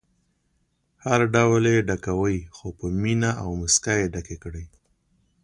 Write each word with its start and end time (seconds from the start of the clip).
هر 1.05 1.19
ډول 1.35 1.63
یې 1.73 1.85
ډکوئ 1.87 2.37
خو 2.55 2.67
په 2.77 2.85
مینه 3.01 3.31
او 3.41 3.49
موسکا 3.59 3.93
ډکې 4.13 4.37
کړئ. 4.43 4.65